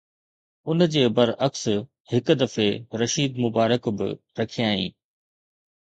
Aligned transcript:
ان 0.71 0.85
جي 0.95 1.03
برعڪس، 1.17 1.61
هڪ 2.15 2.35
دفعي 2.45 2.69
رشيد 3.05 3.39
مبارڪ 3.45 3.93
به 4.01 4.09
رکيائين 4.41 4.91